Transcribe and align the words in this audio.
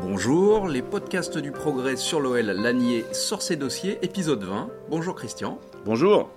Bonjour, 0.00 0.66
les 0.66 0.82
podcasts 0.82 1.38
du 1.38 1.52
progrès 1.52 1.94
sur 1.94 2.18
l'OL 2.18 2.40
Lanier 2.40 3.04
sort 3.12 3.42
ses 3.42 3.54
dossiers, 3.54 3.98
épisode 4.02 4.42
20. 4.42 4.68
Bonjour 4.90 5.14
Christian. 5.14 5.60
Bonjour. 5.84 6.30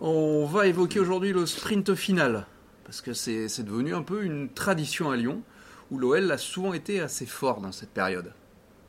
On 0.00 0.44
va 0.44 0.66
évoquer 0.66 0.98
aujourd'hui 0.98 1.32
le 1.32 1.46
sprint 1.46 1.94
final, 1.94 2.46
parce 2.84 3.00
que 3.00 3.12
c'est 3.12 3.62
devenu 3.62 3.94
un 3.94 4.02
peu 4.02 4.24
une 4.24 4.48
tradition 4.48 5.12
à 5.12 5.16
Lyon, 5.16 5.42
où 5.92 5.98
l'OL 5.98 6.32
a 6.32 6.38
souvent 6.38 6.72
été 6.72 7.00
assez 7.00 7.26
fort 7.26 7.60
dans 7.60 7.70
cette 7.70 7.90
période. 7.90 8.32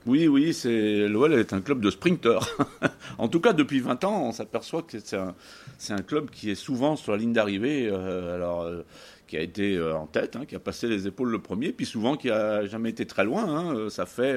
Oui, 0.06 0.28
oui, 0.28 0.54
c'est 0.54 1.08
l'OL 1.08 1.34
est 1.34 1.52
un 1.52 1.62
club 1.62 1.82
de 1.82 1.90
sprinteurs. 1.90 2.48
en 3.18 3.28
tout 3.28 3.40
cas, 3.40 3.54
depuis 3.54 3.80
20 3.80 4.04
ans, 4.04 4.28
on 4.28 4.32
s'aperçoit 4.32 4.84
que 4.84 5.00
c'est 5.00 5.18
un, 5.94 6.02
club 6.04 6.30
qui 6.30 6.52
est 6.52 6.56
souvent 6.56 6.96
sur 6.96 7.12
la 7.12 7.18
ligne 7.18 7.34
d'arrivée. 7.34 7.90
Euh, 7.92 8.36
alors, 8.36 8.62
euh, 8.62 8.84
qui 9.28 9.38
a 9.38 9.42
été 9.42 9.76
euh, 9.76 9.96
en 9.96 10.06
tête, 10.06 10.36
hein, 10.36 10.46
qui 10.46 10.56
a 10.56 10.60
passé 10.60 10.88
les 10.88 11.08
épaules 11.08 11.32
le 11.32 11.40
premier, 11.40 11.72
puis 11.72 11.88
souvent 11.88 12.16
qui 12.16 12.30
a 12.30 12.68
jamais 12.68 12.92
été 12.92 13.08
très 13.08 13.24
loin. 13.24 13.46
Hein. 13.46 13.90
ça 13.90 14.06
fait 14.06 14.36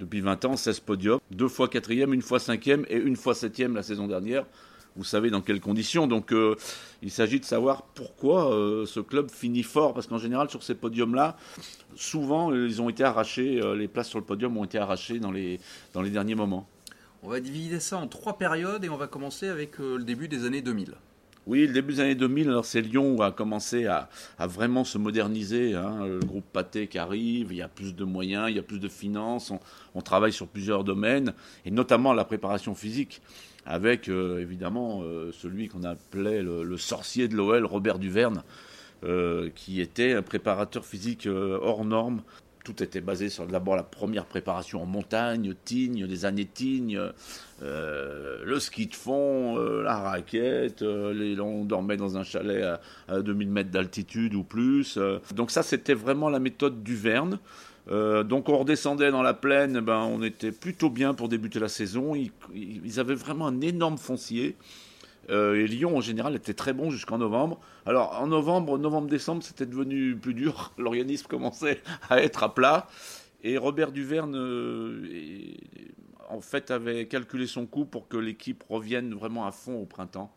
depuis 0.00 0.22
20 0.22 0.46
ans 0.46 0.56
16 0.56 0.80
podiums, 0.80 1.20
deux 1.30 1.48
fois 1.48 1.68
quatrième, 1.68 2.14
une 2.14 2.22
fois 2.22 2.38
cinquième 2.38 2.86
et 2.88 2.96
une 2.96 3.16
fois 3.16 3.34
septième 3.34 3.74
la 3.74 3.82
saison 3.82 4.06
dernière 4.06 4.46
vous 4.96 5.04
savez 5.04 5.30
dans 5.30 5.40
quelles 5.40 5.60
conditions. 5.60 6.06
Donc 6.06 6.32
euh, 6.32 6.56
il 7.02 7.10
s'agit 7.10 7.40
de 7.40 7.44
savoir 7.44 7.82
pourquoi 7.82 8.52
euh, 8.52 8.86
ce 8.86 9.00
club 9.00 9.30
finit 9.30 9.62
fort, 9.62 9.94
parce 9.94 10.06
qu'en 10.06 10.18
général 10.18 10.50
sur 10.50 10.62
ces 10.62 10.74
podiums-là, 10.74 11.36
souvent 11.96 12.52
ils 12.52 12.80
ont 12.80 12.88
été 12.88 13.04
arrachés, 13.04 13.60
euh, 13.60 13.74
les 13.74 13.88
places 13.88 14.08
sur 14.08 14.18
le 14.18 14.24
podium 14.24 14.56
ont 14.56 14.64
été 14.64 14.78
arrachées 14.78 15.18
dans 15.18 15.32
les, 15.32 15.60
dans 15.92 16.02
les 16.02 16.10
derniers 16.10 16.34
moments. 16.34 16.68
On 17.22 17.28
va 17.28 17.40
diviser 17.40 17.80
ça 17.80 17.96
en 17.96 18.06
trois 18.06 18.36
périodes 18.36 18.84
et 18.84 18.88
on 18.88 18.96
va 18.96 19.06
commencer 19.06 19.48
avec 19.48 19.78
le 19.78 20.04
début 20.04 20.28
des 20.28 20.44
années 20.44 20.60
2000. 20.60 20.94
Oui, 21.46 21.66
le 21.66 21.72
début 21.74 21.94
des 21.94 22.00
années 22.00 22.14
2000, 22.14 22.48
alors 22.48 22.64
c'est 22.64 22.80
Lyon 22.80 23.16
où 23.16 23.22
a 23.22 23.30
commencé 23.30 23.86
à, 23.86 24.08
vraiment 24.38 24.84
se 24.84 24.96
moderniser. 24.96 25.74
Hein. 25.74 26.06
Le 26.06 26.20
groupe 26.20 26.44
Pathé 26.52 26.86
qui 26.86 26.98
arrive, 26.98 27.48
il 27.52 27.56
y 27.58 27.62
a 27.62 27.68
plus 27.68 27.94
de 27.94 28.04
moyens, 28.04 28.48
il 28.48 28.56
y 28.56 28.58
a 28.58 28.62
plus 28.62 28.78
de 28.78 28.88
finances, 28.88 29.50
on, 29.50 29.60
on 29.94 30.00
travaille 30.00 30.32
sur 30.32 30.48
plusieurs 30.48 30.84
domaines, 30.84 31.34
et 31.66 31.70
notamment 31.70 32.14
la 32.14 32.24
préparation 32.24 32.74
physique 32.74 33.20
avec 33.66 34.08
euh, 34.08 34.40
évidemment 34.40 35.00
euh, 35.02 35.32
celui 35.32 35.68
qu'on 35.68 35.84
appelait 35.84 36.42
le, 36.42 36.76
sorcier 36.76 37.28
de 37.28 37.36
l'OL, 37.36 37.64
Robert 37.64 37.98
Duverne, 37.98 38.42
euh, 39.04 39.50
qui 39.54 39.80
était 39.80 40.12
un 40.12 40.22
préparateur 40.22 40.84
physique 40.84 41.26
hors 41.28 41.84
norme. 41.84 42.22
Tout 42.64 42.82
était 42.82 43.00
basé 43.00 43.28
sur 43.28 43.46
d'abord 43.46 43.76
la 43.76 43.82
première 43.82 44.24
préparation 44.26 44.82
en 44.82 44.86
montagne, 44.86 45.54
Tignes, 45.64 46.06
des 46.06 46.24
années 46.24 46.46
Tignes, 46.46 47.00
le 47.60 48.58
ski 48.58 48.86
de 48.86 48.94
fond, 48.94 49.56
la 49.56 49.96
raquette, 49.96 50.82
les, 50.82 51.38
on 51.38 51.64
dormait 51.64 51.96
dans 51.96 52.16
un 52.16 52.24
chalet 52.24 52.62
à, 52.62 52.80
à 53.08 53.20
2000 53.20 53.50
mètres 53.50 53.70
d'altitude 53.70 54.34
ou 54.34 54.44
plus. 54.44 54.98
donc 55.34 55.50
ça, 55.50 55.62
c'était 55.62 55.94
vraiment 55.94 56.30
la 56.30 56.38
méthode 56.38 56.82
Duverne. 56.82 57.38
Euh, 57.90 58.22
donc 58.22 58.48
on 58.48 58.58
redescendait 58.58 59.10
dans 59.10 59.22
la 59.22 59.34
plaine, 59.34 59.80
ben, 59.80 59.98
on 59.98 60.22
était 60.22 60.52
plutôt 60.52 60.88
bien 60.88 61.14
pour 61.14 61.28
débuter 61.28 61.58
la 61.58 61.68
saison. 61.68 62.14
Ils, 62.14 63.00
avaient 63.00 63.14
vraiment 63.14 63.46
un 63.46 63.60
énorme 63.60 63.98
foncier. 63.98 64.56
Euh, 65.30 65.56
et 65.56 65.66
Lyon 65.66 65.96
en 65.96 66.00
général 66.00 66.34
était 66.34 66.54
très 66.54 66.72
bon 66.72 66.90
jusqu'en 66.90 67.18
novembre. 67.18 67.60
Alors 67.86 68.20
en 68.20 68.26
novembre, 68.26 68.78
novembre-décembre, 68.78 69.42
c'était 69.42 69.66
devenu 69.66 70.16
plus 70.16 70.34
dur. 70.34 70.72
L'organisme 70.78 71.26
commençait 71.26 71.82
à 72.10 72.22
être 72.22 72.42
à 72.42 72.54
plat. 72.54 72.86
Et 73.42 73.58
Robert 73.58 73.92
Duverne, 73.92 74.36
euh, 74.36 75.54
en 76.28 76.40
fait, 76.40 76.70
avait 76.70 77.06
calculé 77.06 77.46
son 77.46 77.66
coup 77.66 77.84
pour 77.84 78.08
que 78.08 78.16
l'équipe 78.16 78.64
revienne 78.68 79.14
vraiment 79.14 79.46
à 79.46 79.52
fond 79.52 79.80
au 79.80 79.84
printemps. 79.84 80.34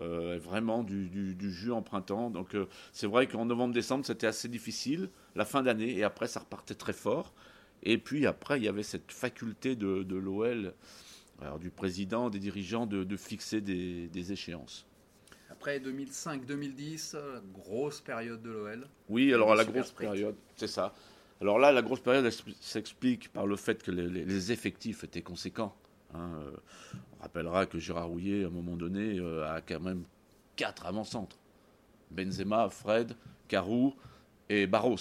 Euh, 0.00 0.38
vraiment 0.40 0.84
du, 0.84 1.36
jus 1.50 1.72
en 1.72 1.82
printemps. 1.82 2.30
Donc 2.30 2.56
c'est 2.92 3.06
vrai 3.06 3.26
qu'en 3.26 3.44
novembre-décembre, 3.44 4.06
c'était 4.06 4.28
assez 4.28 4.48
difficile, 4.48 5.10
la 5.34 5.44
fin 5.44 5.62
d'année, 5.62 5.98
et 5.98 6.04
après, 6.04 6.28
ça 6.28 6.40
repartait 6.40 6.74
très 6.74 6.92
fort. 6.92 7.34
Et 7.82 7.98
puis 7.98 8.26
après, 8.26 8.58
il 8.58 8.64
y 8.64 8.68
avait 8.68 8.82
cette 8.82 9.12
faculté 9.12 9.76
de, 9.76 10.02
de 10.02 10.16
l'OL, 10.16 10.72
du 11.60 11.70
président, 11.70 12.30
des 12.30 12.38
dirigeants, 12.38 12.86
de, 12.86 13.16
fixer 13.16 13.60
des, 13.60 14.08
des, 14.08 14.32
échéances. 14.32 14.86
Après 15.50 15.78
2005-2010, 15.78 17.16
grosse 17.52 18.00
période 18.00 18.42
de 18.42 18.50
l'OL. 18.50 18.88
Oui, 19.08 19.32
alors 19.32 19.54
la 19.54 19.64
grosse 19.64 19.92
période, 19.92 20.36
c'est 20.56 20.66
ça. 20.68 20.94
Alors 21.40 21.58
là, 21.58 21.70
la 21.70 21.82
grosse 21.82 22.00
période 22.00 22.28
s'explique 22.60 23.32
par 23.32 23.46
le 23.46 23.56
fait 23.56 23.82
que 23.82 23.90
les, 23.90 24.24
les 24.24 24.52
effectifs 24.52 25.04
étaient 25.04 25.22
conséquents. 25.22 25.74
Hein, 26.14 26.30
euh, 26.40 26.50
on 27.18 27.22
rappellera 27.22 27.66
que 27.66 27.78
Gérard 27.78 28.08
Rouillet, 28.08 28.44
à 28.44 28.48
un 28.48 28.50
moment 28.50 28.76
donné, 28.76 29.18
euh, 29.18 29.48
a 29.48 29.60
quand 29.60 29.80
même 29.80 30.04
quatre 30.56 30.86
avant-centres. 30.86 31.38
Benzema, 32.10 32.68
Fred, 32.70 33.14
Carou 33.46 33.94
et 34.48 34.66
Barros. 34.66 34.96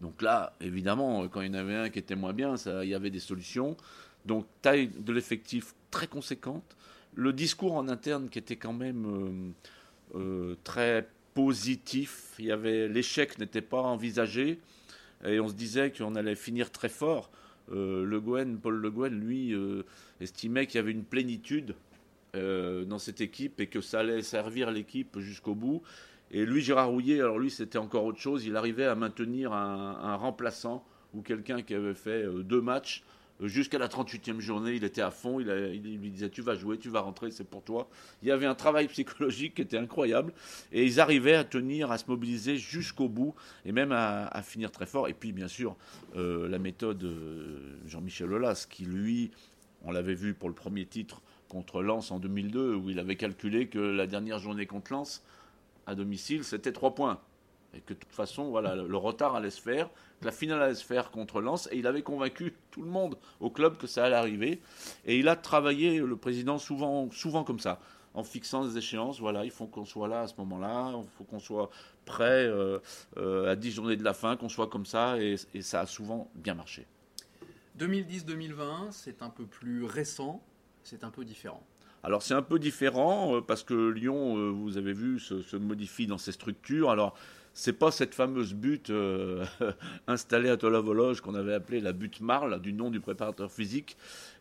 Donc 0.00 0.22
là, 0.22 0.54
évidemment, 0.60 1.26
quand 1.28 1.40
il 1.40 1.48
y 1.48 1.50
en 1.50 1.54
avait 1.54 1.74
un 1.74 1.90
qui 1.90 1.98
était 1.98 2.14
moins 2.14 2.32
bien, 2.32 2.54
il 2.82 2.88
y 2.88 2.94
avait 2.94 3.10
des 3.10 3.20
solutions. 3.20 3.76
Donc 4.26 4.46
taille 4.62 4.88
de 4.88 5.12
l'effectif 5.12 5.74
très 5.90 6.06
conséquente. 6.06 6.76
Le 7.14 7.32
discours 7.32 7.74
en 7.74 7.88
interne 7.88 8.28
qui 8.28 8.38
était 8.38 8.56
quand 8.56 8.72
même 8.72 9.54
euh, 10.14 10.54
très 10.64 11.08
positif. 11.34 12.34
Il 12.38 12.46
y 12.46 12.52
avait 12.52 12.88
l'échec 12.88 13.38
n'était 13.38 13.62
pas 13.62 13.80
envisagé 13.80 14.60
et 15.24 15.40
on 15.40 15.48
se 15.48 15.54
disait 15.54 15.92
qu'on 15.92 16.14
allait 16.14 16.34
finir 16.34 16.70
très 16.70 16.88
fort. 16.88 17.30
Euh, 17.72 18.04
le 18.04 18.20
Guen, 18.20 18.58
Paul 18.58 18.76
Le 18.76 18.90
Guen, 18.90 19.20
lui, 19.20 19.52
euh, 19.52 19.84
estimait 20.20 20.66
qu'il 20.66 20.76
y 20.76 20.78
avait 20.78 20.92
une 20.92 21.04
plénitude 21.04 21.74
euh, 22.34 22.84
dans 22.84 22.98
cette 22.98 23.20
équipe 23.20 23.60
et 23.60 23.66
que 23.66 23.80
ça 23.80 24.00
allait 24.00 24.22
servir 24.22 24.70
l'équipe 24.70 25.18
jusqu'au 25.18 25.54
bout. 25.54 25.82
Et 26.30 26.44
lui, 26.44 26.60
Gérard 26.60 26.90
Rouillet, 26.90 27.20
alors 27.20 27.38
lui, 27.38 27.50
c'était 27.50 27.78
encore 27.78 28.04
autre 28.04 28.20
chose. 28.20 28.44
Il 28.44 28.56
arrivait 28.56 28.84
à 28.84 28.94
maintenir 28.94 29.52
un 29.52 30.16
remplaçant 30.16 30.84
ou 31.14 31.22
quelqu'un 31.22 31.62
qui 31.62 31.74
avait 31.74 31.94
fait 31.94 32.26
deux 32.44 32.60
matchs 32.60 33.02
Jusqu'à 33.40 33.78
la 33.78 33.86
38e 33.86 34.40
journée, 34.40 34.74
il 34.74 34.82
était 34.82 35.00
à 35.00 35.12
fond. 35.12 35.38
Il, 35.38 35.46
lui 35.46 36.10
disait 36.10 36.28
Tu 36.28 36.42
vas 36.42 36.56
jouer, 36.56 36.76
tu 36.76 36.88
vas 36.88 37.00
rentrer, 37.00 37.30
c'est 37.30 37.48
pour 37.48 37.62
toi. 37.62 37.88
Il 38.22 38.28
y 38.28 38.32
avait 38.32 38.46
un 38.46 38.56
travail 38.56 38.88
psychologique 38.88 39.54
qui 39.54 39.62
était 39.62 39.78
incroyable. 39.78 40.32
Et 40.72 40.84
ils 40.84 40.98
arrivaient 40.98 41.36
à 41.36 41.44
tenir, 41.44 41.92
à 41.92 41.98
se 41.98 42.04
mobiliser 42.08 42.56
jusqu'au 42.56 43.08
bout 43.08 43.34
et 43.64 43.70
même 43.70 43.92
à, 43.92 44.42
finir 44.42 44.72
très 44.72 44.86
fort. 44.86 45.08
Et 45.08 45.14
puis, 45.14 45.32
bien 45.32 45.46
sûr, 45.46 45.76
euh, 46.16 46.48
la 46.48 46.58
méthode 46.58 47.04
euh, 47.04 47.78
Jean-Michel 47.86 48.32
Aulas, 48.32 48.66
qui 48.68 48.84
lui, 48.84 49.30
on 49.84 49.92
l'avait 49.92 50.14
vu 50.14 50.34
pour 50.34 50.48
le 50.48 50.54
premier 50.54 50.84
titre 50.84 51.22
contre 51.48 51.80
Lens 51.80 52.10
en 52.10 52.18
2002, 52.18 52.74
où 52.74 52.90
il 52.90 52.98
avait 52.98 53.16
calculé 53.16 53.68
que 53.68 53.78
la 53.78 54.08
dernière 54.08 54.40
journée 54.40 54.66
contre 54.66 54.92
Lens, 54.92 55.22
à 55.88 55.94
domicile, 55.94 56.44
c'était 56.44 56.72
3 56.72 56.94
points 56.94 57.18
et 57.74 57.80
que 57.80 57.92
de 57.92 57.98
toute 57.98 58.12
façon, 58.12 58.50
voilà, 58.50 58.74
le 58.74 58.96
retard 58.96 59.34
allait 59.34 59.50
se 59.50 59.60
faire, 59.60 59.90
que 60.20 60.24
la 60.24 60.32
finale 60.32 60.62
allait 60.62 60.74
se 60.74 60.84
faire 60.84 61.10
contre 61.10 61.40
Lens, 61.40 61.68
et 61.70 61.78
il 61.78 61.86
avait 61.86 62.02
convaincu 62.02 62.54
tout 62.70 62.82
le 62.82 62.88
monde 62.88 63.18
au 63.40 63.50
club 63.50 63.76
que 63.76 63.86
ça 63.86 64.04
allait 64.04 64.16
arriver. 64.16 64.60
Et 65.04 65.18
il 65.18 65.28
a 65.28 65.36
travaillé, 65.36 65.98
le 65.98 66.16
président, 66.16 66.58
souvent, 66.58 67.10
souvent 67.10 67.44
comme 67.44 67.60
ça, 67.60 67.78
en 68.14 68.24
fixant 68.24 68.64
des 68.64 68.78
échéances. 68.78 69.20
Voilà, 69.20 69.44
il 69.44 69.50
faut 69.50 69.66
qu'on 69.66 69.84
soit 69.84 70.08
là 70.08 70.22
à 70.22 70.26
ce 70.26 70.34
moment-là, 70.38 70.94
il 70.96 71.08
faut 71.18 71.24
qu'on 71.24 71.38
soit 71.38 71.68
prêt 72.06 72.46
euh, 72.46 72.78
euh, 73.18 73.52
à 73.52 73.56
10 73.56 73.70
journées 73.70 73.96
de 73.96 74.04
la 74.04 74.14
fin, 74.14 74.36
qu'on 74.36 74.48
soit 74.48 74.68
comme 74.68 74.86
ça, 74.86 75.18
et 75.20 75.36
ça 75.60 75.80
a 75.80 75.86
souvent 75.86 76.30
bien 76.34 76.54
marché. 76.54 76.86
2010-2020, 77.78 78.90
c'est 78.90 79.22
un 79.22 79.30
peu 79.30 79.44
plus 79.44 79.84
récent, 79.84 80.42
c'est 80.82 81.04
un 81.04 81.10
peu 81.10 81.24
différent. 81.24 81.62
Alors 82.02 82.22
c'est 82.22 82.34
un 82.34 82.42
peu 82.42 82.58
différent 82.58 83.36
euh, 83.36 83.40
parce 83.40 83.62
que 83.62 83.90
Lyon, 83.90 84.52
vous 84.52 84.76
avez 84.76 84.92
vu, 84.92 85.18
se, 85.18 85.56
modifie 85.56 86.06
dans 86.06 86.18
ses 86.18 86.32
structures. 86.32 86.90
Alors 86.90 87.14
c'est 87.58 87.72
pas 87.72 87.90
cette 87.90 88.14
fameuse 88.14 88.54
butte 88.54 88.90
euh, 88.90 89.44
installée 90.06 90.48
à 90.48 90.56
Tolavologe 90.56 91.20
qu'on 91.20 91.34
avait 91.34 91.54
appelée 91.54 91.80
la 91.80 91.92
butte 91.92 92.20
Marle, 92.20 92.60
du 92.60 92.72
nom 92.72 92.88
du 92.88 93.00
préparateur 93.00 93.50
physique, 93.50 93.96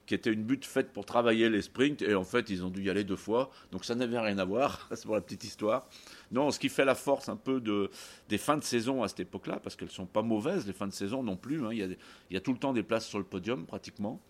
qui 0.06 0.14
était 0.14 0.32
une 0.32 0.44
butte 0.44 0.66
faite 0.66 0.94
pour 0.94 1.04
travailler 1.04 1.50
les 1.50 1.64
sprints, 1.64 2.04
et 2.04 2.14
en 2.14 2.24
fait, 2.24 2.52
ils 2.52 2.64
ont 2.64 2.70
dû 2.70 2.84
y 2.84 2.92
aller 2.92 3.04
deux 3.04 3.16
fois, 3.16 3.50
donc 3.72 3.86
ça 3.86 3.96
n'avait 3.96 4.20
rien 4.20 4.38
à 4.38 4.46
voir, 4.46 4.88
c'est 4.94 5.06
pour 5.06 5.16
la 5.16 5.22
petite 5.22 5.44
histoire. 5.44 5.88
Non, 6.32 6.52
ce 6.52 6.60
qui 6.60 6.70
fait 6.70 6.86
la 6.86 6.94
force 6.94 7.28
un 7.28 7.38
peu 7.38 7.60
de, 7.60 7.90
des 8.30 8.38
fins 8.38 8.58
de 8.58 8.64
saison 8.64 9.02
à 9.02 9.08
cette 9.08 9.22
époque-là, 9.22 9.60
parce 9.64 9.76
qu'elles 9.76 9.90
sont 9.90 10.06
pas 10.06 10.22
mauvaises, 10.22 10.68
les 10.68 10.74
fins 10.74 10.88
de 10.88 10.94
saison 10.94 11.24
non 11.24 11.38
plus, 11.38 11.66
hein. 11.66 11.70
il, 11.72 11.98
y 12.30 12.38
a, 12.38 12.40
tout 12.40 12.54
le 12.54 12.60
temps 12.60 12.72
des 12.72 12.84
places 12.84 13.08
sur 13.08 13.18
le 13.18 13.26
podium, 13.26 13.66
pratiquement. 13.66 14.22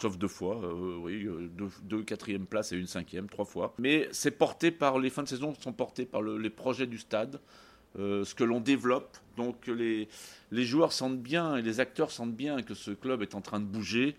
Sauf 0.00 0.18
deux 0.18 0.28
fois, 0.28 0.60
euh, 0.62 0.96
oui, 0.98 1.24
euh, 1.24 1.50
deux, 1.82 2.02
quatrièmes 2.02 2.46
places 2.46 2.72
et 2.72 2.76
une 2.76 2.86
cinquième, 2.86 3.28
trois 3.28 3.44
fois. 3.44 3.74
Mais 3.78 4.08
c'est 4.12 4.30
porté 4.30 4.70
par, 4.70 4.98
les 4.98 5.10
fins 5.10 5.22
de 5.22 5.28
saison 5.28 5.54
sont 5.60 5.72
portées 5.72 6.06
par 6.06 6.22
les 6.22 6.50
projets 6.50 6.86
du 6.86 6.98
stade, 6.98 7.40
euh, 7.98 8.24
ce 8.24 8.34
que 8.34 8.44
l'on 8.44 8.60
développe. 8.60 9.16
Donc 9.36 9.66
les, 9.66 10.08
les 10.50 10.64
joueurs 10.64 10.92
sentent 10.92 11.20
bien 11.20 11.56
et 11.56 11.62
les 11.62 11.80
acteurs 11.80 12.10
sentent 12.10 12.34
bien 12.34 12.62
que 12.62 12.74
ce 12.74 12.90
club 12.90 13.22
est 13.22 13.34
en 13.34 13.40
train 13.40 13.60
de 13.60 13.64
bouger 13.64 14.14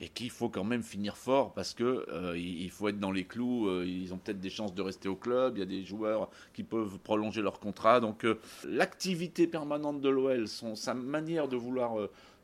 et 0.00 0.08
qu'il 0.08 0.30
faut 0.30 0.48
quand 0.48 0.62
même 0.62 0.84
finir 0.84 1.16
fort 1.16 1.52
parce 1.52 1.74
que 1.74 2.06
il 2.36 2.70
faut 2.70 2.86
être 2.86 3.00
dans 3.00 3.10
les 3.10 3.24
clous. 3.24 3.82
Ils 3.82 4.14
ont 4.14 4.18
peut-être 4.18 4.38
des 4.38 4.50
chances 4.50 4.72
de 4.72 4.82
rester 4.82 5.08
au 5.08 5.16
club. 5.16 5.56
Il 5.56 5.60
y 5.60 5.62
a 5.62 5.66
des 5.66 5.84
joueurs 5.84 6.30
qui 6.54 6.62
peuvent 6.62 7.00
prolonger 7.00 7.42
leur 7.42 7.58
contrat. 7.58 7.98
Donc 7.98 8.24
l'activité 8.64 9.48
permanente 9.48 10.00
de 10.00 10.08
l'OL, 10.08 10.46
sa 10.46 10.94
manière 10.94 11.48
de 11.48 11.56
vouloir 11.56 11.96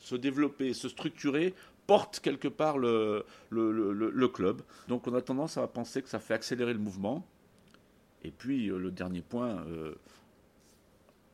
se 0.05 0.15
développer, 0.17 0.73
se 0.75 0.89
structurer, 0.89 1.55
porte 1.87 2.21
quelque 2.21 2.49
part 2.49 2.79
le, 2.79 3.25
le, 3.51 3.93
le, 3.93 4.29
club. 4.29 4.63
Donc 4.89 5.07
on 5.07 5.15
a 5.15 5.21
tendance 5.21 5.59
à 5.59 5.67
penser 5.67 6.03
que 6.03 6.09
ça 6.09 6.19
fait 6.19 6.35
accélérer 6.35 6.73
le 6.73 6.79
mouvement. 6.79 7.27
Et 8.23 8.31
puis 8.31 8.67
le 8.67 8.91
dernier 8.91 9.21
point, 9.23 9.65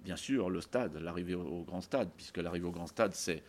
bien 0.04 0.16
sûr, 0.16 0.50
le 0.50 0.60
stade, 0.60 0.96
l'arrivée 0.96 1.34
au, 1.34 1.62
grand 1.62 1.80
stade, 1.80 2.10
puisque 2.16 2.38
l'arrivée 2.38 2.66
au 2.66 2.70
grand 2.70 2.86
stade, 2.86 3.14
c'est 3.14 3.42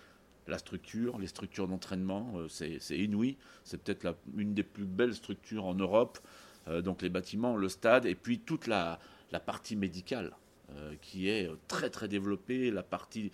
la 0.48 0.58
structure, 0.58 1.18
les 1.18 1.28
structures 1.28 1.68
d'entraînement, 1.68 2.34
euh, 2.36 2.48
c'est 2.48 2.98
inouï. 2.98 3.38
C'est 3.64 3.82
peut-être 3.82 4.16
une 4.36 4.54
des 4.54 4.64
plus 4.64 4.86
belles 4.86 5.14
structures 5.14 5.66
en 5.66 5.76
Europe. 5.76 6.20
Euh, 6.68 6.82
donc 6.82 7.02
les 7.02 7.10
bâtiments, 7.10 7.56
le 7.56 7.70
stade, 7.70 8.06
et 8.06 8.16
puis 8.16 8.40
toute 8.40 8.68
la, 8.68 9.00
partie 9.46 9.76
médicale. 9.76 10.36
Euh, 10.78 10.94
qui 11.02 11.28
est 11.28 11.50
très 11.68 11.90
très 11.90 12.08
développée, 12.08 12.72
la 12.72 12.84
partie 12.84 13.32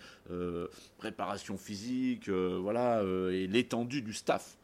préparation 0.96 1.56
physique, 1.56 2.28
voilà, 2.28 3.02
et 3.30 3.46
l'étendue 3.46 4.02
du 4.02 4.12
staff. 4.12 4.58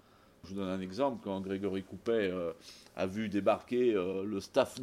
Je 0.45 0.51
vous 0.51 0.57
donne 0.57 0.69
un 0.69 0.81
exemple, 0.81 1.21
quand 1.25 1.41
Grégory 1.41 1.83
Coupet 1.83 2.31
euh, 2.31 2.53
a 2.97 3.07
vu 3.07 3.29
débarquer 3.29 3.95
euh, 3.95 4.25
le 4.25 4.41
staff 4.41 4.79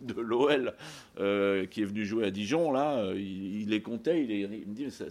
de, 0.00 0.14
l'OL 0.20 0.72
euh, 1.18 1.66
qui 1.66 1.82
est 1.82 1.84
venu 1.84 2.06
jouer 2.06 2.26
à 2.26 2.30
Dijon, 2.30 2.72
là, 2.72 3.12
il, 3.14 3.68
les 3.68 3.82
comptait, 3.82 4.24
il, 4.24 4.48
me 4.48 4.74
dit 4.74 4.90
ça, 4.90 5.06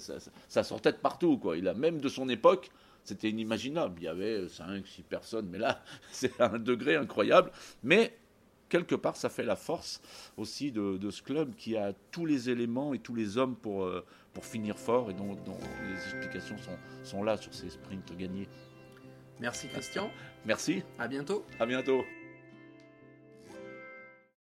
ça, 0.47 0.63
sortait 0.63 0.93
de 0.93 0.97
partout, 0.97 1.37
quoi. 1.37 1.57
Il 1.57 1.67
a 1.67 1.75
même 1.75 1.99
de 1.99 2.09
son 2.09 2.27
époque, 2.29 2.71
c'était 3.03 3.29
inimaginable. 3.29 3.95
Il 3.99 4.05
y 4.05 4.07
avait 4.07 4.47
5, 4.47 4.85
6 4.87 5.03
personnes, 5.03 5.47
mais 5.51 5.59
là, 5.59 5.83
c'est 6.11 6.41
un 6.41 6.57
degré 6.57 6.95
incroyable. 6.95 7.51
Mais 7.83 8.17
quelque 8.73 8.95
part, 8.95 9.15
ça 9.15 9.29
fait 9.29 9.43
la 9.43 9.55
force 9.55 10.01
aussi 10.35 10.71
de, 10.71 11.11
ce 11.11 11.21
club 11.21 11.53
qui 11.55 11.77
a 11.77 11.93
tous 12.09 12.25
les 12.25 12.49
éléments 12.49 12.95
et 12.95 12.99
tous 12.99 13.13
les 13.13 13.37
hommes 13.37 13.55
pour, 13.55 13.87
pour 14.33 14.45
finir 14.45 14.79
fort 14.79 15.11
et 15.11 15.13
dont, 15.13 15.37
les 15.87 15.93
explications 15.93 16.57
sont, 16.57 16.77
sont 17.03 17.23
là 17.23 17.37
sur 17.37 17.53
ces 17.53 17.69
sprints 17.69 18.17
gagnés. 18.17 18.47
Merci 19.39 19.67
Christian. 19.67 20.09
Merci. 20.45 20.81
À 20.97 21.07
bientôt. 21.07 21.45
À 21.59 21.67
bientôt. 21.67 22.03